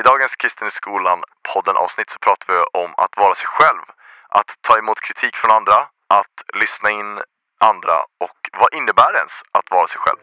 [0.00, 1.22] I dagens Kristen i skolan
[1.52, 3.84] podden avsnitt så pratar vi om att vara sig själv.
[4.28, 5.78] Att ta emot kritik från andra,
[6.20, 7.20] att lyssna in
[7.60, 10.18] andra och vad innebär det ens att vara sig själv?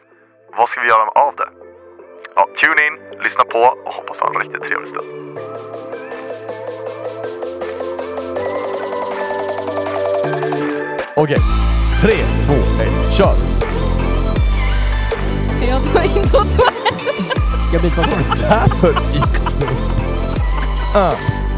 [0.58, 1.50] Vad ska vi göra av det?
[2.36, 5.08] Ja, tune in, lyssna på och hoppas ha en riktigt trevlig stund.
[11.16, 11.40] Okej,
[12.02, 13.34] tre, två, ett, kör!
[15.56, 16.81] Ska jag ta introt?
[17.72, 18.36] Ska jag beatboxa?
[18.40, 19.66] Det här för ett intro!
[20.96, 21.12] Uh,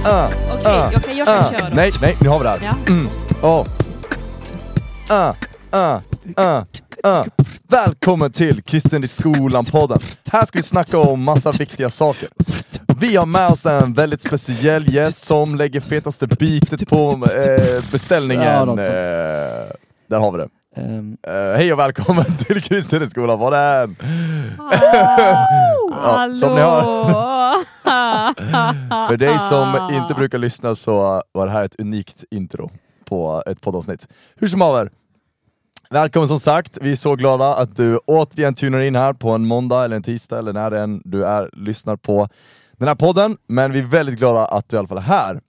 [0.06, 1.68] uh, Okej, uh, okej, jag kan köra.
[1.74, 2.58] Nej, nej, nu har vi det här.
[2.62, 2.92] Ja.
[2.92, 3.08] Mm.
[3.42, 3.66] Oh.
[5.10, 5.34] Uh,
[5.74, 6.00] uh,
[6.38, 6.62] uh,
[7.06, 7.24] uh.
[7.68, 9.98] Välkommen till Kristen i skolan-podden.
[10.32, 12.28] Här ska vi snacka om massa viktiga saker.
[13.00, 18.44] Vi har med oss en väldigt speciell gäst som lägger fetaste bitet på eh, beställningen.
[18.44, 19.66] Ja, eh,
[20.08, 20.48] där har vi det.
[20.76, 23.96] Ehm, Eh, hej och välkommen till Kristen i skolan-podden!
[25.92, 26.34] Hallå!
[26.36, 26.60] som ni
[29.08, 32.70] För dig som inte brukar lyssna så var det här ett unikt intro
[33.04, 34.08] på ett poddavsnitt.
[34.36, 34.90] Hur som haver,
[35.90, 36.78] välkommen som sagt.
[36.82, 40.02] Vi är så glada att du återigen tunar in här på en måndag eller en
[40.02, 42.28] tisdag eller när än du är lyssnar på
[42.78, 43.36] den här podden.
[43.46, 45.40] Men vi är väldigt glada att du i alla fall är här.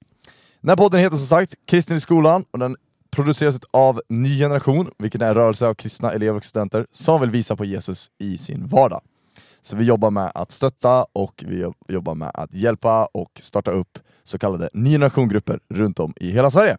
[0.62, 2.76] Den här podden heter som sagt Kristen i skolan och den
[3.16, 7.30] produceras av Ny Generation, vilket är en rörelse av kristna elever och studenter som vill
[7.30, 9.02] visa på Jesus i sin vardag.
[9.61, 13.71] Så vi jobbar med att stötta och vi jobb- jobbar med att hjälpa och starta
[13.71, 16.77] upp så kallade ny generation-grupper runt om i hela Sverige.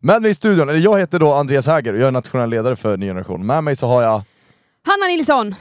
[0.00, 2.76] Med mig i studion, eller jag heter då Andreas Häger och jag är nationell ledare
[2.76, 3.46] för Ny Generation.
[3.46, 4.22] Med mig så har jag,
[4.86, 5.54] Hanna Nilsson!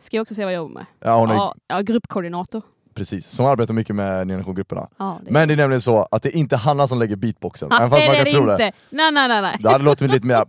[0.00, 0.86] Ska jag också se vad jag jobbar med?
[1.00, 2.62] ja hon är ja, gruppkoordinator.
[2.94, 4.88] Precis, som arbetar mycket med Ny Generation-grupperna.
[4.98, 7.68] Ja, det Men det är nämligen så att det är inte Hanna som lägger beatboxen,
[7.72, 8.56] Ah, även fast man det är kan det tro inte.
[8.64, 8.72] det.
[8.90, 9.56] Nej, nej, nej, nej.
[9.60, 10.44] Det hade låtit lite mer,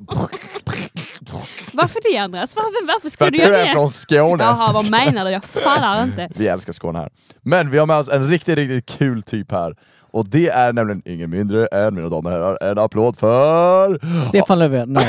[1.74, 2.56] Varför det Andreas?
[2.56, 3.72] Varför, varför för ska att du du göra är det?
[3.74, 4.44] från Skåne.
[4.44, 5.32] Jaha, vad menar du?
[5.32, 6.30] Jag fattar inte.
[6.36, 7.10] Vi älskar Skåne här.
[7.42, 9.76] Men vi har med oss en riktigt, riktigt kul typ här.
[10.16, 14.00] Och det är nämligen ingen mindre än, mina damer och herrar, en applåd för...
[14.28, 15.08] Stefan Löfven, nej.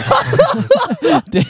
[1.26, 1.46] Det-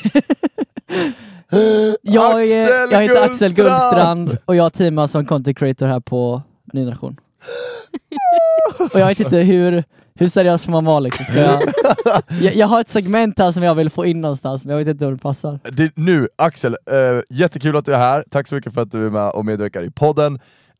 [2.03, 4.39] jag, är, jag heter Axel Gullstrand.
[4.45, 6.43] Och jag teamar som content creator här på
[6.73, 7.17] Ny Generation.
[8.95, 11.25] och jag vet inte hur, hur seriös får man vara liksom?
[11.25, 11.63] Ska jag,
[12.41, 14.93] jag, jag har ett segment här som jag vill få in någonstans, men jag vet
[14.93, 15.59] inte om det passar.
[15.73, 18.25] Det, nu, Axel, eh, jättekul att du är här.
[18.31, 20.39] Tack så mycket för att du är med och medverkar i podden.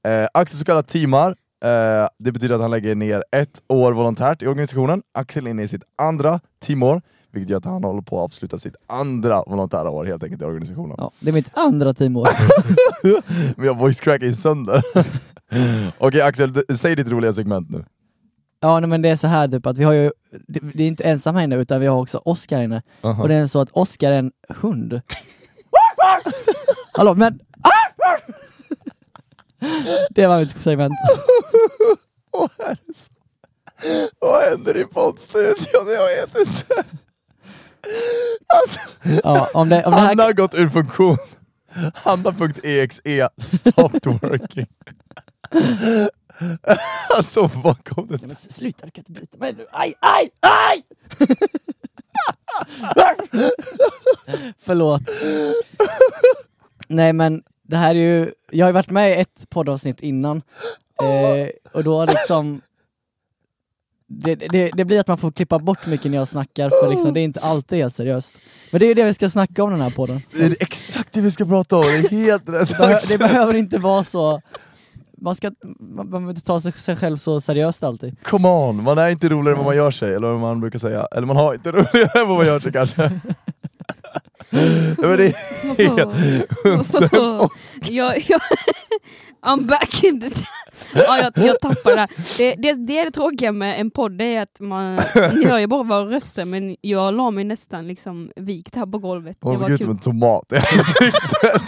[0.09, 1.35] Eh, Axel så kallad teamar.
[1.65, 5.03] Eh, det betyder att han lägger ner ett år volontärt i organisationen.
[5.15, 7.03] Axel är inne i sitt andra teamår,
[7.33, 10.45] vilket gör att han håller på att avsluta sitt andra volontära år helt enkelt i
[10.45, 10.97] organisationen.
[10.99, 12.29] Ja, det är mitt andra teamår.
[13.61, 14.83] Vi har voice cracking sönder.
[15.99, 17.85] Okej Axel, du, säg ditt roliga segment nu.
[18.61, 20.11] Ja nej, men det är så här typ att vi har ju,
[20.49, 22.83] det, det är inte ensam här inne utan vi har också Oscar inne.
[23.03, 23.23] Aha.
[23.23, 25.01] Och det är så att Oscar är en hund.
[26.93, 27.41] Hallå men...
[30.11, 30.95] det var mitt segment.
[32.33, 32.49] Åh,
[34.19, 35.87] Vad händer i poddstudion?
[35.89, 36.85] Jag vet inte.
[38.47, 38.81] Alltså,
[39.25, 41.17] Ja, om det, om det Hanna här, har gått ur funktion.
[41.95, 44.67] Hanna.exe stopped working.
[47.17, 48.17] Alltså vad kom det?
[48.17, 49.67] Nej, men sluta, du kan inte bita mig nu.
[49.73, 50.83] Aj, aj, aj!
[54.59, 55.03] Förlåt.
[56.89, 60.43] Nej men det här är ju, jag har ju varit med i ett poddavsnitt innan.
[61.03, 62.61] Eh, och då liksom
[64.09, 67.15] det, det, det blir att man får klippa bort mycket när jag snackar för liksom,
[67.15, 68.37] det är inte alltid helt seriöst.
[68.71, 70.21] Men det är ju det vi ska snacka om den här podden.
[70.33, 73.55] Det är exakt det vi ska prata om, det är helt rätt behö- det behöver
[73.55, 74.43] inte vara så,
[75.19, 75.51] man ska
[75.81, 78.17] man, man inte ta sig, sig själv så seriöst alltid.
[78.23, 80.79] Come on, man är inte roligare än vad man gör sig, eller vad man brukar
[80.79, 81.07] säga.
[81.17, 83.21] Eller man har inte roligare än vad man gör sig kanske.
[84.99, 85.35] Men det är
[87.91, 88.41] jag, jag,
[89.47, 90.31] I'm back in the...
[90.95, 92.87] ja, jag, jag tappar det, det, det.
[92.87, 94.99] Det är det tråkiga med en podd, det är att man
[95.35, 98.99] ni hör ju bara våra röster men jag la mig nästan liksom vikt här på
[98.99, 99.37] golvet.
[99.41, 101.63] Hon såg ut som en tomat i ansiktet.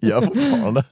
[0.00, 0.84] Gör fortfarande.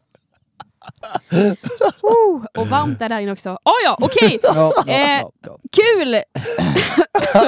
[2.03, 3.51] Oh, och varmt är där inne också.
[3.51, 4.39] Oh, ja, okej!
[4.43, 5.59] Ja, ja, Eh, ja, ja.
[5.73, 6.17] Kul!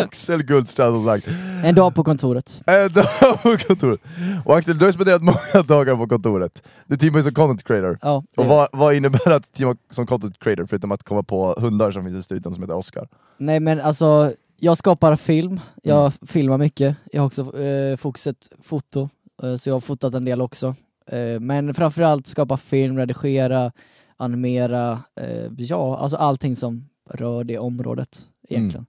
[0.02, 1.28] Axel Guldstrand som sagt.
[1.64, 2.62] En dag på kontoret.
[2.66, 4.00] En dag på kontoret.
[4.44, 6.62] Och Axel, du har spenderat många dagar på kontoret.
[6.86, 7.98] Du teamar ju som content creator.
[8.02, 11.54] Ja, Och vad, vad innebär det att teama som content creator, förutom att komma på
[11.58, 13.08] hundar som finns i studion som heter Oscar?
[13.38, 19.08] Nej men alltså, jag skapar film, jag filmar mycket, jag har också eh, fokuset foto,
[19.42, 20.74] eh, så jag har fotat en del också.
[21.06, 23.72] Eh, men framförallt skapa film, redigera,
[24.16, 28.86] animera, eh, ja alltså allting som rör det området egentligen.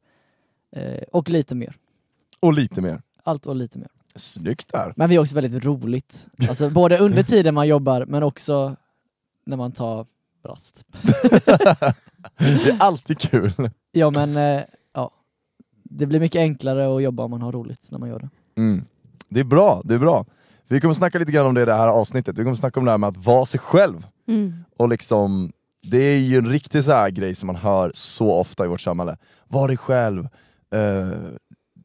[0.76, 1.76] Eh, och lite mer.
[2.40, 3.02] Och lite mer.
[3.24, 3.88] Allt och lite mer.
[4.16, 4.94] Snyggt där.
[4.96, 6.28] Men vi har också väldigt roligt.
[6.50, 8.76] Alltså både under tiden man jobbar men också
[9.46, 10.06] när man tar
[10.46, 10.86] Rast.
[12.38, 13.52] Det är alltid kul.
[13.92, 14.64] Ja men, eh,
[14.94, 15.12] ja.
[15.84, 18.30] Det blir mycket enklare att jobba om man har roligt när man gör det.
[18.56, 18.86] Mm.
[19.30, 20.26] Det är bra, det är bra.
[20.74, 22.86] Vi kommer snacka lite grann om det i det här avsnittet, vi kommer snacka om
[22.86, 24.08] det här med att vara sig själv.
[24.28, 24.54] Mm.
[24.78, 25.52] Och liksom,
[25.92, 28.82] det är ju en riktig så här grej som man hör så ofta i vårt
[28.82, 29.18] samhälle.
[29.48, 30.24] Var dig själv,
[30.76, 31.10] eh,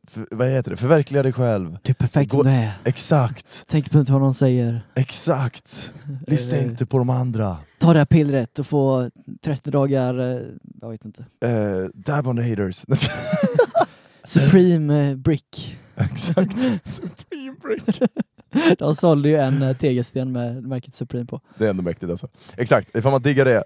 [0.09, 0.77] för, vad heter det?
[0.77, 1.79] förverkliga dig själv.
[1.83, 2.73] Du är perfekt Gå- som du är.
[2.85, 4.87] Exakt, Tänk på inte vad någon säger.
[4.95, 5.93] exakt.
[6.27, 7.57] Lyssna inte på de andra.
[7.79, 9.11] Ta det här pillret och få
[9.43, 10.41] 30 dagar, eh,
[10.81, 11.25] jag vet inte.
[11.45, 12.85] Eh, dab on the haters.
[14.25, 15.79] Supreme eh, Brick.
[15.97, 16.57] exakt.
[16.85, 18.11] Supreme break.
[18.79, 21.41] De sålde ju en eh, tegelsten med märket Supreme på.
[21.59, 22.29] Det är ändå mäktigt alltså.
[22.57, 23.65] Exakt, ifall man diggar det.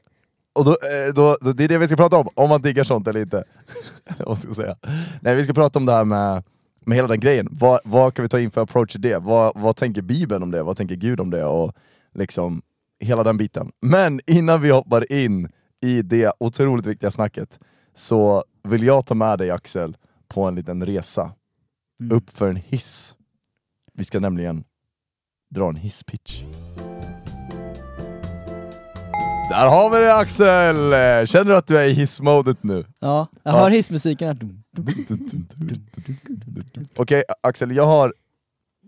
[0.55, 2.84] Och då, eh, då, då, det är det vi ska prata om, om man diggar
[2.84, 3.44] sånt eller inte.
[4.19, 4.76] Vad ska jag säga?
[5.20, 6.43] Nej, vi ska prata om det här med,
[6.87, 7.49] med hela den grejen.
[7.50, 9.19] Vad, vad kan vi ta in för approach i det?
[9.19, 10.62] Vad, vad tänker Bibeln om det?
[10.62, 11.44] Vad tänker Gud om det?
[11.44, 11.73] Och
[12.14, 12.62] liksom
[13.00, 13.73] hela den biten.
[13.81, 15.49] Men innan vi hoppar in
[15.82, 17.58] i det otroligt viktiga snacket
[17.94, 19.96] så vill jag ta med dig Axel
[20.28, 21.32] på en liten resa
[22.02, 22.17] Mm.
[22.17, 23.14] upp för en hiss.
[23.94, 24.64] Vi ska nämligen
[25.52, 26.43] dra en hisspitch.
[29.50, 30.76] Där har vi det Axel!
[31.26, 32.84] Känner du att du är i hissmodet nu?
[32.99, 33.58] Ja, jag Ja.
[33.58, 34.38] hör hissmusiken här.
[36.96, 38.14] Okej Axel, jag har,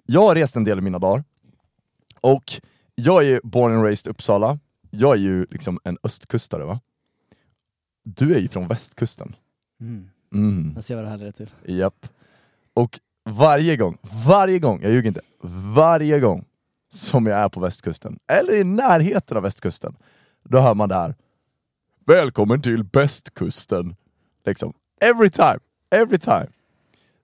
[0.07, 1.25] jag har rest en del i mina dagar.
[2.21, 2.53] Och
[2.95, 4.59] jag är ju born and raised i Uppsala.
[4.91, 6.81] Jag är ju liksom en östkustare va?
[8.05, 9.35] Du är ju från västkusten.
[9.81, 10.11] Mm.
[10.35, 10.73] Mm.
[10.75, 11.51] Jag ser vad det här leder till.
[11.67, 12.07] Japp.
[12.75, 15.21] Och varje gång, varje gång, jag ljuger inte,
[15.75, 16.45] varje gång
[16.95, 19.97] som jag är på västkusten, eller i närheten av västkusten,
[20.45, 21.15] då hör man det här.
[22.07, 23.97] Välkommen till bästkusten.
[24.47, 24.75] Liksom.
[25.01, 25.59] Every time,
[25.91, 26.47] every time.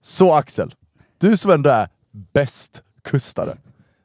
[0.00, 0.74] Så Axel,
[1.18, 1.88] du som ändå är
[2.32, 3.56] bästkustare,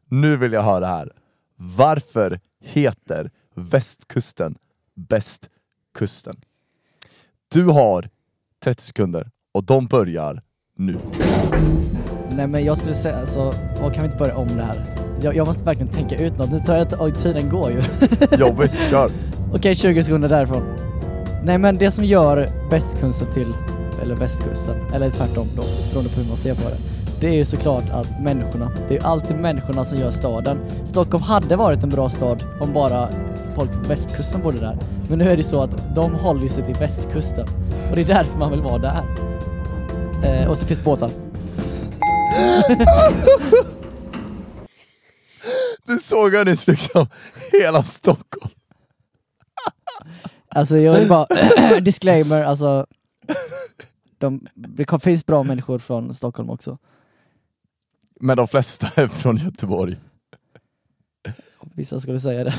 [0.08, 1.12] nu vill jag höra det här.
[1.56, 4.58] Varför heter västkusten
[4.96, 6.42] bästkusten?
[7.48, 8.10] Du har
[8.64, 10.42] 30 sekunder och de börjar
[10.78, 11.00] nu.
[12.32, 15.05] Nej men jag skulle säga, alltså, kan vi inte börja om det här?
[15.22, 17.82] Jag, jag måste verkligen tänka ut något, nu tar jag oj tiden går ju.
[18.38, 19.12] Jobbigt, kör!
[19.54, 20.64] Okej, 20 sekunder därifrån.
[21.44, 23.54] Nej men det som gör västkusten till,
[24.02, 26.78] eller västkusten, eller tvärtom då, beroende på hur man ser på det.
[27.20, 30.58] Det är ju såklart att människorna, det är ju alltid människorna som gör staden.
[30.84, 33.08] Stockholm hade varit en bra stad om bara
[33.56, 34.78] folk på västkusten bodde där.
[35.10, 37.48] Men nu är det så att de håller ju sig till västkusten.
[37.90, 39.04] Och det är därför man vill vara där.
[40.24, 41.10] Eh, och så finns båtar.
[45.86, 47.08] Du såg jag nyss liksom
[47.52, 48.54] hela Stockholm.
[50.50, 51.28] Alltså jag vill bara,
[51.80, 52.86] disclaimer, alltså
[54.18, 56.78] de, det finns bra människor från Stockholm också.
[58.20, 59.98] Men de flesta är från Göteborg.
[61.76, 62.54] Vissa skulle säga det.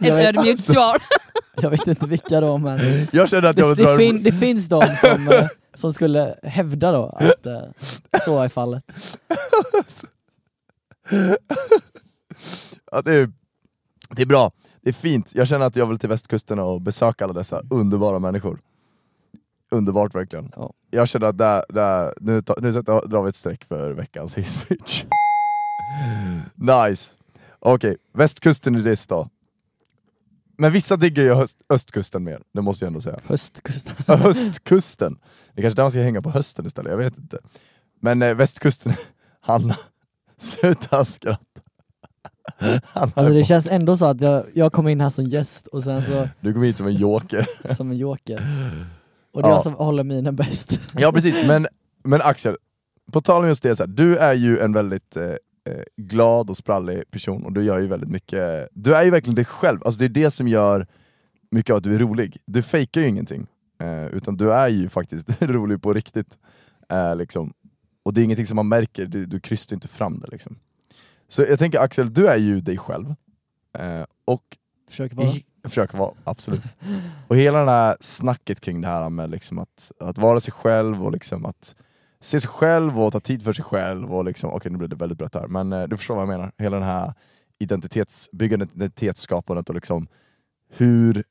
[0.00, 1.02] Ett ödmjukt svar.
[1.62, 2.80] jag vet inte vilka då men
[3.12, 6.92] Jag känner att jag det, det, fin, det finns de som, eh, som skulle hävda
[6.92, 7.62] då att eh,
[8.24, 8.84] så är fallet.
[12.92, 13.32] ja, det, är,
[14.10, 15.34] det är bra, det är fint.
[15.34, 18.60] Jag känner att jag vill till västkusten och besöka alla dessa underbara människor.
[19.70, 20.52] Underbart verkligen.
[20.56, 20.72] Ja.
[20.90, 25.04] Jag känner att där, där, nu, ta, nu drar vi ett streck för veckans hisspitch.
[26.54, 27.14] nice.
[27.58, 29.28] Okej, västkusten i diss då.
[30.58, 33.18] Men vissa diggar ju höst, östkusten mer, det måste jag ändå säga.
[33.26, 33.94] Höstkusten.
[34.06, 35.18] Höstkusten.
[35.54, 37.38] Det är kanske där man ska hänga på hösten istället, jag vet inte.
[38.00, 38.94] Men eh, västkusten,
[39.40, 39.76] Hanna,
[40.42, 41.44] sluta skratta.
[42.92, 46.02] Alltså det känns ändå så att jag, jag kommer in här som gäst och sen
[46.02, 47.46] så Du kom hit som en joker.
[47.74, 48.42] som en joker.
[49.32, 49.56] Och det är Ja.
[49.56, 50.80] jag som håller minen bäst.
[50.94, 51.66] Ja precis, men,
[52.04, 52.56] men Axel,
[53.12, 56.50] på tal om just det, så här, du är ju en väldigt eh, eh, glad
[56.50, 59.78] och sprallig person och du gör ju väldigt mycket, du är ju verkligen dig själv,
[59.84, 60.86] alltså det är det som gör
[61.50, 62.36] mycket av att du är rolig.
[62.46, 63.46] Du fejkar ju ingenting,
[63.82, 66.38] eh, utan du är ju faktiskt rolig på riktigt.
[66.90, 67.52] Eh, liksom.
[68.02, 70.26] Och det är ingenting som man märker, du, du krystar inte fram det.
[70.30, 70.58] Liksom.
[71.28, 73.14] Så jag tänker Axel, du är ju dig själv.
[73.78, 75.28] Eh, och Försöker vara.
[75.28, 76.62] i, försöker vara, absolut.
[77.28, 81.04] Och hela det här snacket kring det här med liksom att, att vara sig själv
[81.04, 81.74] och liksom att
[82.20, 84.96] se sig själv och ta tid för sig själv och liksom, okej nu blev det
[84.96, 86.52] väldigt brett här, men eh, du förstår vad jag menar.
[86.58, 87.14] Hela den här
[87.58, 90.08] identitetsbyggandet, identitetsskapandet och liksom
[90.76, 91.24] hur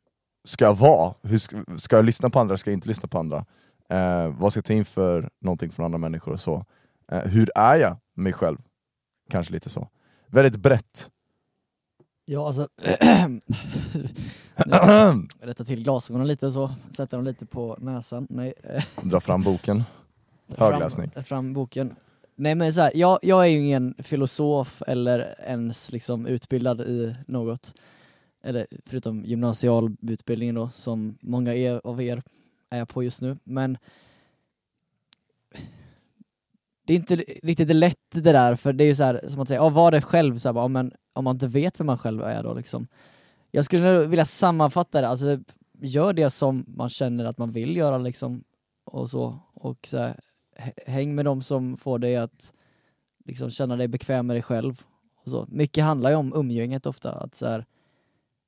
[0.43, 1.13] ska jag vara?
[1.23, 3.45] Hur ska, ska jag lyssna på andra, ska jag inte lyssna på andra?
[3.91, 6.65] Eh, vad ska jag ta in för någonting från andra människor och så?
[7.11, 8.57] Eh, hur är jag mig själv?
[9.29, 9.87] Kanske lite så.
[10.27, 11.09] Väldigt brett.
[12.25, 12.67] Ja alltså,
[15.41, 18.27] rätta till glasögonen lite så, sätta dem lite på näsan.
[18.29, 18.53] Nej,
[19.03, 19.83] Dra fram boken.
[20.57, 21.09] Högläsning.
[21.09, 21.95] Fram, fram boken.
[22.35, 27.15] Nej men så här, jag, jag är ju ingen filosof eller ens liksom utbildad i
[27.27, 27.73] något.
[28.43, 32.21] eller förutom gymnasialutbildningen då, som många av er
[32.71, 33.37] är jag på just nu.
[33.43, 33.77] Men
[36.85, 39.47] det är inte riktigt lätt det där, för det är ju så här, som att
[39.47, 41.97] säga, ja, var det själv, så här, bara, men om man inte vet vem man
[41.97, 42.87] själv är då liksom.
[43.51, 45.39] Jag skulle nog vilja sammanfatta det, alltså
[45.81, 48.43] gör det som man känner att man vill göra liksom,
[48.83, 50.19] och så, och så här,
[50.85, 52.53] häng med dem som får dig att
[53.25, 54.81] liksom känna dig bekväm med dig själv.
[55.23, 55.45] Och så.
[55.49, 57.65] Mycket handlar ju om umgänget ofta, att så här,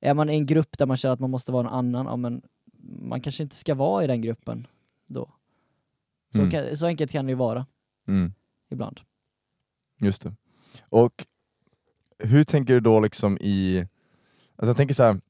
[0.00, 2.16] är man i en grupp där man känner att man måste vara en annan, ja,
[2.16, 2.42] men
[2.86, 4.66] man kanske inte ska vara i den gruppen
[5.06, 5.30] då.
[6.34, 6.50] Så, Mm.
[6.50, 7.66] kan, så enkelt kan det ju vara
[8.08, 8.32] Mm.
[8.70, 9.00] ibland.
[10.00, 10.34] Just det.
[10.88, 11.24] Och
[12.18, 13.78] hur tänker du då liksom i,
[14.56, 15.20] alltså jag tänker så här.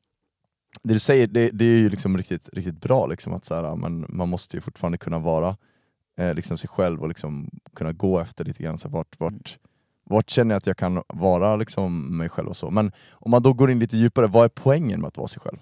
[0.83, 3.77] det du säger det, det är ju liksom riktigt, riktigt bra, liksom att så här,
[3.77, 5.57] man, man måste ju fortfarande kunna vara
[6.17, 9.59] eh, liksom sig själv och liksom kunna gå efter lite grann, så här, vart, vart,
[10.05, 12.71] vart känner jag att jag kan vara liksom mig själv och så.
[12.71, 15.41] Men om man då går in lite djupare, vad är poängen med att vara sig
[15.41, 15.59] själv?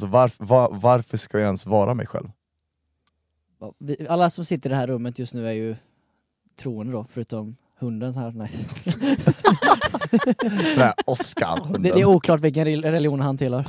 [0.00, 2.28] Alltså varf, var, varför ska jag ens vara mig själv?
[4.08, 5.76] Alla som sitter i det här rummet just nu är ju
[6.56, 8.30] troende då, förutom hunden här.
[8.30, 8.46] Nej.
[10.76, 11.82] Här Oscar-hunden.
[11.82, 13.66] Det, det är oklart vilken rel- religion han tillhör.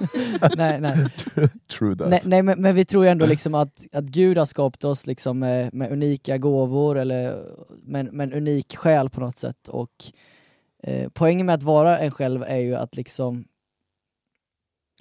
[0.56, 1.06] nej, nej.
[1.78, 2.08] True that.
[2.08, 5.06] nej, nej men, men vi tror ju ändå liksom att, att Gud har skapat oss
[5.06, 7.36] liksom med, med unika gåvor eller
[7.82, 9.68] med, med en unik själ på något sätt.
[9.68, 9.90] Och
[10.82, 13.44] eh, poängen med att vara en själv är ju att liksom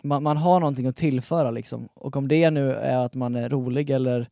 [0.03, 1.89] man, man har någonting att tillföra liksom.
[1.93, 4.29] Och om det nu är att man är rolig eller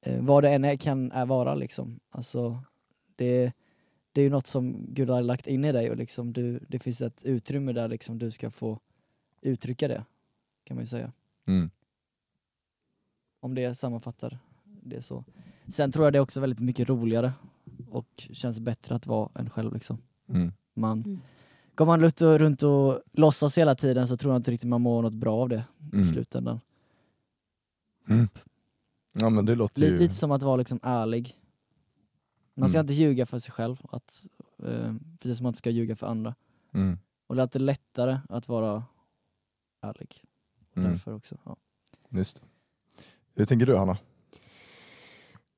[0.00, 2.00] eh, vad det än är, kan är vara liksom.
[2.10, 2.62] Alltså,
[3.16, 3.52] det,
[4.12, 6.78] det är ju något som Gud har lagt in i dig och liksom du, det
[6.78, 8.78] finns ett utrymme där liksom du ska få
[9.42, 10.04] uttrycka det,
[10.64, 11.12] kan man ju säga.
[11.46, 11.70] Mm.
[13.40, 15.24] Om det sammanfattar det så.
[15.68, 17.32] Sen tror jag det är också väldigt mycket roligare
[17.90, 19.98] och känns bättre att vara en själv liksom.
[20.28, 20.52] Mm.
[20.74, 21.20] Man, Mm.
[21.80, 24.80] Går man runt och, runt och låtsas hela tiden så tror jag inte riktigt man
[24.80, 26.00] mår något bra av det Mm.
[26.00, 26.60] i slutändan.
[28.08, 28.28] Mm.
[29.12, 29.98] Ja men det låter Li- ju...
[29.98, 31.36] Lite som att vara liksom ärlig.
[32.54, 32.84] Man ska Mm.
[32.84, 34.26] inte ljuga för sig själv, att,
[34.62, 36.34] eh, precis som man inte ska ljuga för andra.
[36.74, 36.98] Mm.
[37.26, 38.84] Och det är alltid lättare att vara
[39.82, 40.24] ärlig.
[40.76, 40.90] Mm.
[40.90, 41.36] Därför också.
[41.44, 41.56] Ja.
[42.08, 42.42] Just det.
[43.34, 43.92] Hur tänker du Hanna?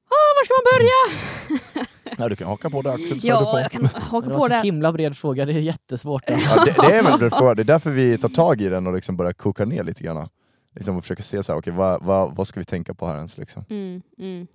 [0.04, 1.86] Ah, var ska man börja?
[2.18, 3.60] Ja, du kan haka på det Axel, Ja, på.
[3.60, 4.60] jag kan haka det på så det.
[4.62, 6.22] himla bred fråga, det är jättesvårt.
[6.26, 8.86] Ja, det, det är en bra fråga, det är därför vi tar tag i den
[8.86, 10.28] och liksom börjar koka ner lite grann.
[10.74, 13.16] Liksom och försöka se så här, okej, vad, vad, vad ska vi tänka på här
[13.16, 13.38] ens?
[13.38, 13.64] Liksom?
[13.70, 14.46] Mm, mm.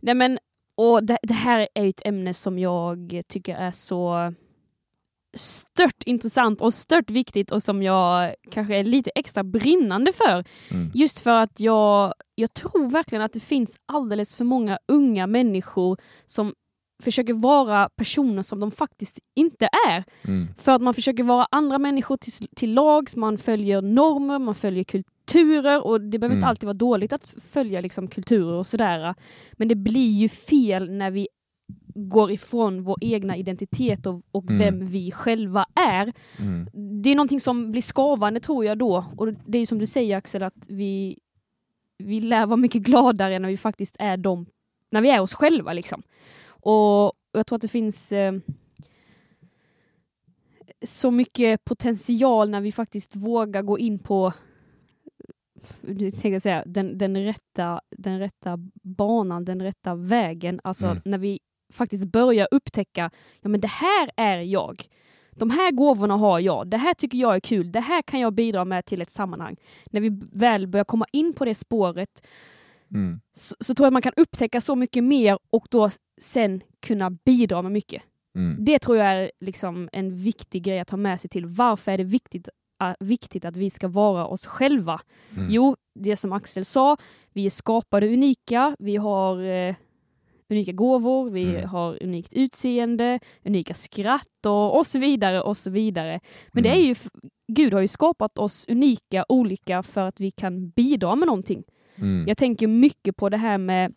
[0.00, 0.38] Nej, men,
[0.76, 4.34] och det, det här är ett ämne som jag tycker är så
[5.34, 10.44] stört intressant och stört viktigt och som jag kanske är lite extra brinnande för.
[10.70, 10.90] Mm.
[10.94, 15.96] Just för att jag, jag tror verkligen att det finns alldeles för många unga människor
[16.26, 16.54] som
[17.02, 20.04] försöker vara personer som de faktiskt inte är.
[20.28, 20.48] Mm.
[20.58, 24.84] För att man försöker vara andra människor till, till lags, man följer normer, man följer
[24.84, 26.50] kulturer och det behöver inte Mm.
[26.50, 29.14] alltid vara dåligt att följa liksom, kulturer och sådär.
[29.52, 31.28] Men det blir ju fel när vi
[31.94, 34.58] går ifrån vår egna identitet och, och Mm.
[34.58, 36.12] vem vi själva är.
[36.40, 36.68] Mm.
[37.02, 39.04] Det är någonting som blir skavande tror jag då.
[39.16, 41.18] Och det är som du säger Axel, att vi,
[41.98, 44.46] vi lär vara mycket gladare när vi faktiskt är dem,
[44.90, 45.72] när vi är oss själva.
[45.72, 46.02] Liksom.
[46.48, 48.32] Och jag tror att det finns eh,
[50.84, 54.32] så mycket potential när vi faktiskt vågar gå in på
[55.86, 60.60] tänkte jag säga, den, den, rätta, den rätta banan, den rätta vägen.
[60.64, 61.02] Alltså Mm.
[61.04, 61.38] när vi
[61.72, 63.10] faktiskt börjar upptäcka,
[63.40, 64.84] ja men det här är jag.
[65.30, 68.34] De här gåvorna har jag, det här tycker jag är kul, det här kan jag
[68.34, 69.56] bidra med till ett sammanhang.
[69.90, 72.22] När vi väl börjar komma in på det spåret
[72.94, 73.20] Mm.
[73.34, 77.62] så, så tror jag man kan upptäcka så mycket mer och då sen kunna bidra
[77.62, 78.02] med mycket.
[78.36, 78.64] Mm.
[78.64, 81.46] Det tror jag är liksom en viktig grej att ha med sig till.
[81.46, 82.48] Varför är det viktigt,
[82.82, 85.00] äh, viktigt att vi ska vara oss själva?
[85.36, 85.50] Mm.
[85.50, 86.96] Jo, det som Axel sa,
[87.32, 89.74] vi är skapade unika, vi har eh,
[90.52, 91.68] unika gåvor, vi Mm.
[91.68, 96.20] har unikt utseende, unika skratt och, och så vidare och så vidare.
[96.52, 96.80] Men det Mm.
[96.82, 97.08] är ju, f-
[97.48, 101.62] Gud har ju skapat oss unika, olika för att vi kan bidra med någonting.
[101.96, 102.24] Mm.
[102.28, 103.94] Jag tänker mycket på det här med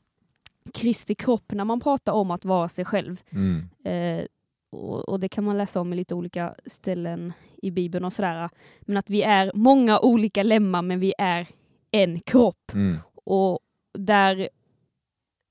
[0.73, 3.21] Kristi kropp när man pratar om att vara sig själv.
[3.29, 3.69] Mm.
[3.83, 4.25] Eh,
[4.69, 8.49] och, och det kan man läsa om i lite olika ställen i Bibeln och sådär.
[8.81, 11.47] Men att vi är många olika lemmar men vi är
[11.91, 12.71] en kropp.
[12.73, 12.97] Mm.
[13.25, 13.59] Och
[13.93, 14.49] där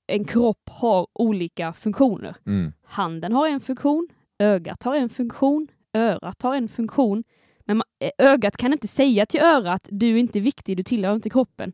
[0.07, 2.37] en kropp har olika funktioner.
[2.47, 2.73] Mm.
[2.83, 4.09] Handen har en funktion,
[4.39, 7.25] ögat har en funktion, örat har en funktion.
[7.65, 11.15] Men man, eh, ögat kan inte säga till örat, du är inte viktig, du tillhör
[11.15, 11.73] inte kroppen.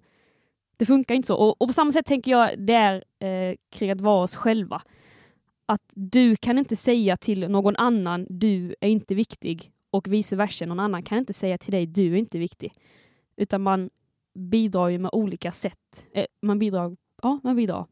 [0.76, 1.36] Det funkar inte så.
[1.36, 4.82] Och, och på samma sätt tänker jag det är eh, kring att vara oss själva.
[5.66, 10.66] Att du kan inte säga till någon annan, du är inte viktig, och vice versa.
[10.66, 12.72] Någon annan kan inte säga till dig du är inte viktig.
[13.36, 13.90] Utan man
[14.34, 16.06] bidrar ju med olika sätt.
[16.12, 17.86] Eh, man bidrar, ja, man bidrar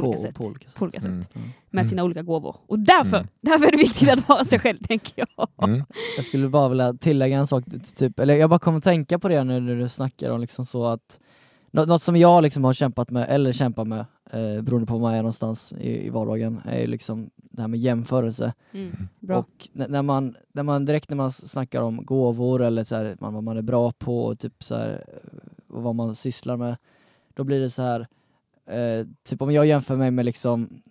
[0.00, 0.34] på, olika sätt.
[0.34, 0.78] På olika sätt.
[0.78, 1.10] På olika sätt.
[1.10, 1.24] Mm.
[1.34, 1.48] Mm.
[1.70, 1.84] Med Mm.
[1.88, 2.56] sina olika gåvor.
[2.66, 3.28] Och därför, Mm.
[3.40, 5.68] därför är det viktigt att vara sig själv, tänker jag.
[5.68, 5.84] Mm.
[6.16, 7.64] Jag skulle bara vilja tillägga en sak,
[7.96, 10.66] typ, eller jag bara kommer att tänka på det nu när du snackar om liksom
[10.66, 11.20] så att
[11.70, 13.98] nå- något som jag liksom har kämpat med, eller kämpar med,
[14.30, 17.68] eh, beroende på var jag är någonstans i, i vardagen, är ju liksom det här
[17.68, 18.52] med jämförelse.
[18.72, 18.96] Mm.
[19.20, 19.36] Bra.
[19.38, 23.34] Och när man, när man direkt när man snackar om gåvor eller så här, man,
[23.34, 26.76] vad man är bra på och typ så här, eh, och vad man sysslar med,
[27.34, 28.06] då blir det så här
[28.66, 30.82] eh, typ om jag jämför mig med liksom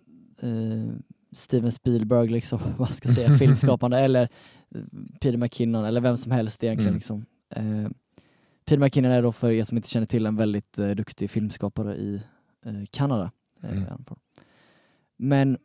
[0.42, 0.96] eh,
[1.32, 4.30] Steven Spielberg, liksom, vad ska jag säga, filmskapande, eller
[4.76, 4.82] eh,
[5.22, 6.88] Peter McKinnon, eller vem som helst egentligen.
[6.88, 6.98] Mm.
[6.98, 7.26] Liksom.
[7.50, 7.90] Eh,
[8.66, 11.96] Peter McKinnon är då, för er som inte känner till, en väldigt eh, duktig filmskapare
[11.96, 12.22] i
[12.66, 13.32] eh, Kanada.
[13.64, 13.84] Mm.
[15.18, 15.58] Men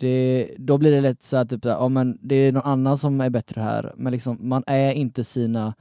[0.00, 2.98] det, då blir det lätt så att typ, här, ja, men det är någon annan
[2.98, 5.74] som är bättre här, men liksom, man är inte sina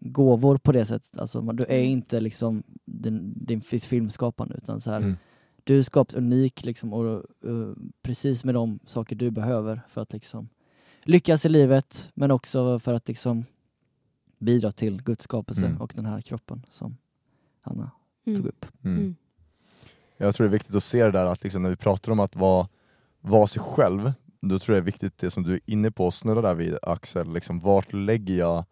[0.00, 1.20] gåvor på det sättet.
[1.20, 1.90] Alltså, du är Mm.
[1.90, 5.16] inte liksom din, din ditt filmskapande, utan så här, Mm.
[5.64, 7.14] du är skapat unik liksom, och
[7.44, 10.48] eh, precis med de saker du behöver för att liksom
[11.02, 13.44] lyckas i livet, men också för att liksom
[14.38, 15.80] bidra till Guds skapelse Mm.
[15.80, 16.96] och den här kroppen som
[17.62, 17.90] Anna
[18.26, 18.38] Mm.
[18.38, 18.66] tog upp.
[18.84, 18.96] Mm.
[18.98, 19.14] Mm.
[20.16, 22.20] Jag tror det är viktigt att se det där att liksom när vi pratar om
[22.20, 22.68] att vara,
[23.20, 26.10] vara sig själv, då tror jag det är viktigt det som du är inne på,
[26.10, 28.64] snurra där vid Axel, liksom, vart lägger jag,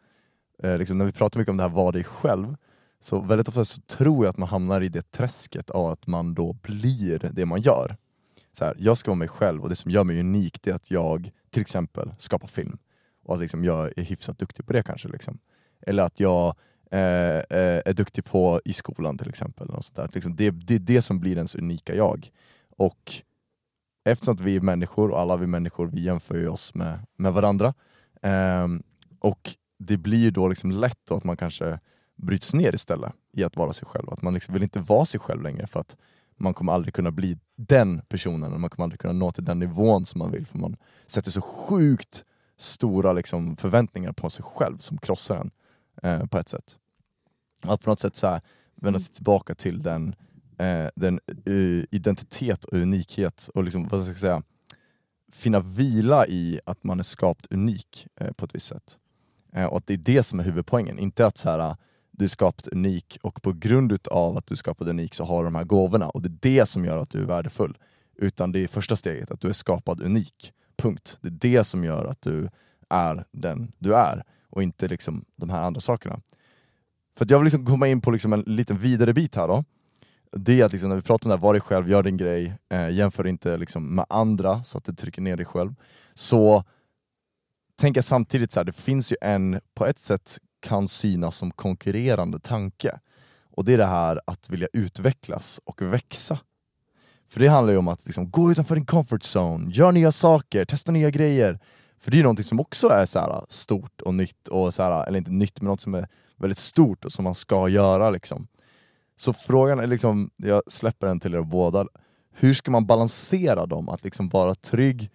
[0.62, 2.56] eh, liksom, när vi pratar mycket om det här var dig själv,
[3.00, 6.34] så väldigt ofta så tror jag att man hamnar i det träsket av att man
[6.34, 7.96] då blir det man gör.
[8.52, 10.74] Så här, jag ska vara mig själv och det som gör mig unik det är
[10.74, 12.78] att jag till exempel skapar film.
[13.24, 15.08] Och att liksom, jag är hyfsat duktig på det kanske.
[15.08, 15.38] Liksom.
[15.80, 16.54] Eller att jag
[16.90, 19.68] eh, eh, är duktig på i skolan till exempel.
[19.68, 20.10] Och sånt där.
[20.12, 22.28] Liksom, det, det är det som blir ens unika jag.
[22.76, 23.12] Och
[24.04, 27.32] eftersom att vi är människor och alla vi människor vi jämför ju oss med, med
[27.32, 27.74] varandra.
[28.22, 28.66] Eh,
[29.20, 31.80] och det blir då liksom lätt då att man kanske
[32.16, 34.10] bryts ner istället i att vara sig själv.
[34.10, 35.96] Att man liksom vill inte vara sig själv längre för att
[36.36, 40.06] man kommer aldrig kunna bli den personen, man kommer aldrig kunna nå till den nivån
[40.06, 40.76] som man vill för man
[41.06, 42.24] sätter så sjukt
[42.56, 45.50] stora liksom, förväntningar på sig själv som krossar en
[46.02, 46.76] eh, på ett sätt.
[47.62, 48.40] Att på något sätt så här,
[48.74, 50.14] vända sig tillbaka till den,
[50.58, 54.42] eh, den uh, identitet och unikhet och liksom, vad ska jag säga,
[55.32, 58.98] finna vila i att man är skapt unik eh, på ett visst sätt.
[59.52, 61.74] Eh, och att det är det som är huvudpoängen, inte att så här, äh,
[62.10, 65.38] du är skapat unik och på grund utav att du är skapad unik så har
[65.38, 67.78] du de här gåvorna och det är det som gör att du är värdefull.
[68.16, 70.52] Utan det är första steget, att du är skapad unik.
[70.76, 71.18] Punkt.
[71.20, 72.48] Det är det som gör att du
[72.90, 76.20] är den du är och inte liksom de här andra sakerna.
[77.18, 79.64] För att jag vill liksom komma in på liksom en liten vidare bit här då.
[80.32, 82.16] Det är att liksom när vi pratar om det här, var dig själv, gör din
[82.16, 85.74] grej, eh, jämför inte liksom med andra så att det trycker ner dig själv.
[86.14, 86.64] Så
[87.78, 92.40] tänker samtidigt så här, det finns ju en, på ett sätt kan synas som konkurrerande
[92.40, 92.98] tanke.
[93.56, 96.38] Och det är det här att vilja utvecklas och växa.
[97.30, 100.64] För det handlar ju om att liksom, gå utanför din comfort zone, gör nya saker,
[100.64, 101.58] testa nya grejer.
[102.00, 104.82] För det är ju någonting som också är så här, stort och nytt, och så
[104.82, 108.10] här, eller inte nytt men något som är väldigt stort och som man ska göra.
[108.10, 108.48] Liksom.
[109.16, 111.86] Så frågan är, liksom, jag släpper den till er båda,
[112.32, 113.88] hur ska man balansera dem?
[113.88, 115.10] Att liksom vara trygg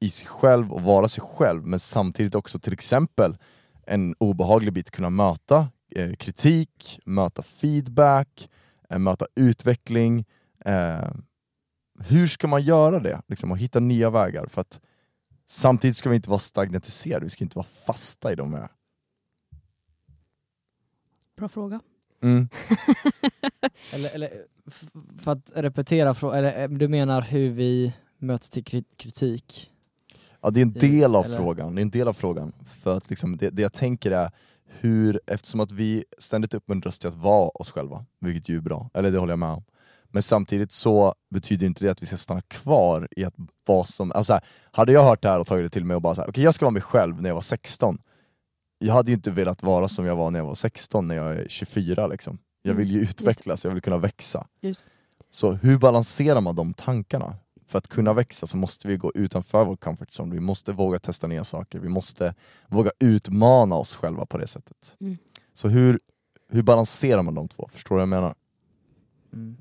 [0.00, 3.36] i sig själv och vara sig själv, men samtidigt också till exempel
[3.86, 8.50] en obehaglig bit kunna möta eh, kritik, möta feedback,
[8.90, 10.24] eh, möta utveckling.
[10.64, 11.10] Eh,
[11.98, 13.22] hur ska man göra det?
[13.28, 14.46] Liksom, och hitta nya vägar.
[14.46, 14.80] För att
[15.46, 18.68] samtidigt ska vi inte vara stagnatiserade, vi ska inte vara fasta i de här.
[21.36, 21.80] Bra fråga.
[22.22, 22.48] Mm.
[23.92, 24.30] Eller, eller
[25.18, 29.70] för att repetera, eller eh, du menar hur vi möter till kri- kritik?
[30.46, 31.74] Ja, det är en del av Eller- frågan.
[31.74, 32.52] Det är en del av frågan.
[32.82, 34.30] För att liksom, det, det jag tänker är
[34.80, 38.90] hur, eftersom att vi ständigt uppmuntras till att vara oss själva, vilket ju är bra,
[38.94, 39.64] eller det håller jag med om.
[40.04, 43.34] Men samtidigt så betyder inte det att vi ska stanna kvar i att
[43.66, 46.02] vara som, alltså här, hade jag hört det här och tagit det till mig och
[46.02, 47.98] bara såhär, okej jag ska vara mig själv när jag var 16.
[48.78, 51.36] Jag hade ju inte velat vara som jag var när jag var 16, när jag
[51.36, 52.38] är 24 liksom.
[52.62, 54.46] Jag vill ju Mm, utvecklas, jag vill kunna växa.
[54.60, 54.84] Just.
[55.30, 57.36] Så hur balanserar man de tankarna?
[57.66, 60.98] För att kunna växa så måste vi gå utanför vår comfort zone, vi måste våga
[60.98, 62.34] testa nya saker, vi måste
[62.68, 64.96] våga utmana oss själva på det sättet.
[65.00, 65.18] Mm.
[65.54, 66.00] Så hur,
[66.48, 67.68] hur balanserar man de två?
[67.72, 68.34] Förstår du vad jag menar?
[69.32, 69.56] Mm.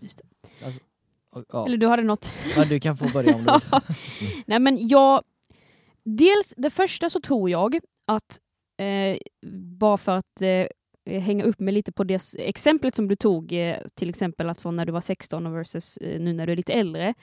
[0.00, 0.20] Just
[0.64, 0.80] Alltså,
[1.32, 1.66] och- ja.
[1.66, 2.32] Eller du hade något?
[2.56, 3.80] ja, du kan få börja om du vill.
[4.46, 5.22] Nej men jag...
[6.04, 8.40] Dels, det första så tror jag att,
[8.80, 9.18] eh,
[9.78, 10.66] bara för att eh,
[11.08, 14.60] Eh, hänga upp mig lite på det exemplet som du tog, eh, till exempel att
[14.60, 17.14] från när du var 16 och versus eh, nu när du är lite äldre,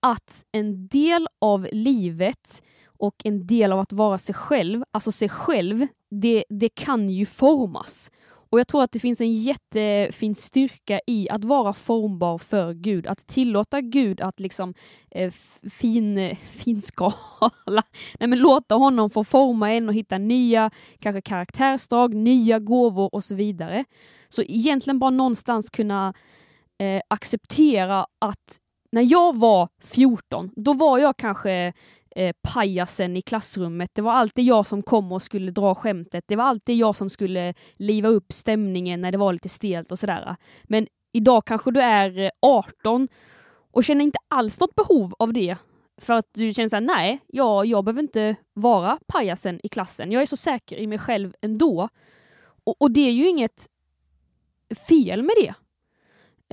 [0.00, 5.28] att en del av livet och en del av att vara sig själv, alltså sig
[5.28, 8.10] själv, det, det kan ju formas.
[8.50, 13.06] Och jag tror att det finns en jättefin styrka i att vara formbar för Gud,
[13.06, 14.74] att tillåta Gud att liksom
[15.10, 15.32] eh,
[15.70, 17.82] fin, finskala,
[18.20, 23.24] nej men låta honom få forma en och hitta nya kanske karaktärsdrag, nya gåvor och
[23.24, 23.84] så vidare.
[24.28, 26.14] Så egentligen bara någonstans kunna
[26.78, 28.58] eh, acceptera att
[28.92, 31.72] när jag var 14, då var jag kanske
[32.16, 33.90] eh, pajasen i klassrummet.
[33.94, 36.24] Det var alltid jag som kom och skulle dra skämtet.
[36.28, 39.98] Det var alltid jag som skulle liva upp stämningen när det var lite stelt och
[39.98, 40.36] sådär.
[40.64, 43.08] Men idag kanske du är eh, 18
[43.72, 45.56] och känner inte alls något behov av det.
[46.00, 50.12] För att du känner såhär, nej, jag, jag behöver inte vara pajasen i klassen.
[50.12, 51.88] Jag är så säker i mig själv ändå.
[52.64, 53.66] Och, och det är ju inget
[54.88, 55.54] fel med det.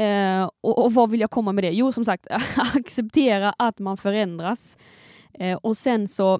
[0.03, 1.71] Eh, och, och vad vill jag komma med det?
[1.71, 2.27] Jo, som sagt,
[2.75, 4.77] acceptera att man förändras.
[5.33, 6.39] Eh, och sen så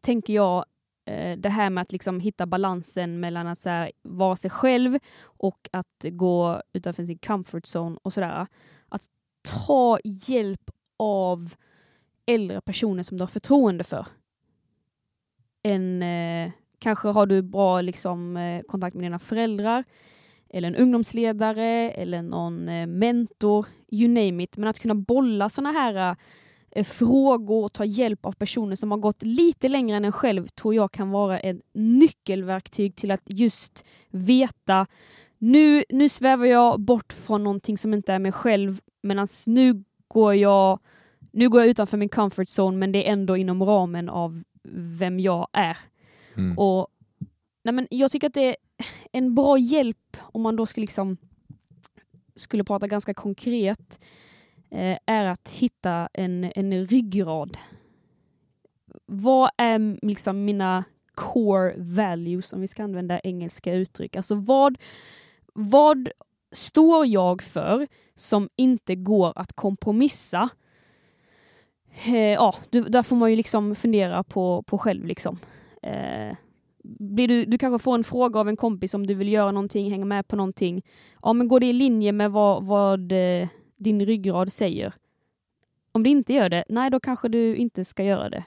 [0.00, 0.64] tänker jag
[1.04, 4.98] eh, det här med att liksom hitta balansen mellan att så här, vara sig själv
[5.22, 8.46] och att gå utanför sin comfort zone och sådär.
[8.88, 9.06] Att
[9.42, 11.54] ta hjälp av
[12.26, 14.06] äldre personer som du har förtroende för.
[15.62, 19.84] En, eh, kanske har du bra liksom, eh, kontakt med dina föräldrar
[20.50, 24.56] eller en ungdomsledare eller någon eh, mentor, you name it.
[24.56, 26.16] Men att kunna bolla sådana här eh,
[26.84, 30.74] frågor och ta hjälp av personer som har gått lite längre än en själv tror
[30.74, 34.86] jag kan vara ett nyckelverktyg till att just veta
[35.38, 40.34] nu, nu svävar jag bort från någonting som inte är mig själv medan nu går
[40.34, 40.78] jag
[41.32, 45.20] nu går jag utanför min comfort zone men det är ändå inom ramen av vem
[45.20, 45.76] jag är.
[46.36, 46.58] Mm.
[46.58, 46.88] Och
[47.64, 48.56] nej men Jag tycker att det är
[49.12, 51.16] en bra hjälp om man då ska liksom
[52.34, 54.00] skulle prata ganska konkret
[54.70, 57.58] Eh, är att hitta en, en ryggrad.
[59.06, 64.16] Vad är liksom mina core values, om vi ska använda engelska uttryck?
[64.16, 64.78] Alltså vad,
[65.54, 66.08] vad
[66.52, 70.48] står jag för som inte går att kompromissa?
[72.06, 75.04] Eh, ja, där får man ju liksom fundera på, på själv.
[75.04, 75.38] Liksom.
[75.82, 76.36] Eh,
[76.98, 79.90] blir du, du kanske får en fråga av en kompis om du vill göra någonting,
[79.90, 80.82] hänga med på någonting.
[81.22, 84.92] Ja, men går det i linje med vad, vad eh, din ryggrad säger?
[85.92, 88.44] Om det inte gör det, nej då kanske du inte ska göra det.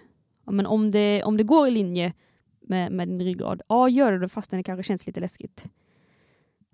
[0.51, 2.13] Men om det, om det går i linje
[2.61, 5.65] med, med din ryggrad, ja gör det fastän det kanske känns lite läskigt.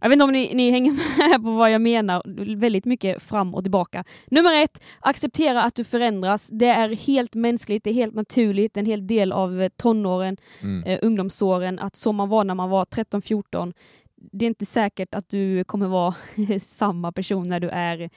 [0.02, 2.22] Jag vet inte om ni, ni hänger med på vad jag menar,
[2.56, 4.04] väldigt mycket fram och tillbaka.
[4.28, 6.50] Nummer ett, acceptera att du förändras.
[6.52, 10.84] Det är helt mänskligt, det är helt naturligt, en hel del av tonåren, Mm.
[10.84, 13.74] eh, ungdomsåren, att som man var när man var 13-14.
[14.18, 16.16] Det är inte säkert att du kommer vara
[16.60, 18.10] samma person när du är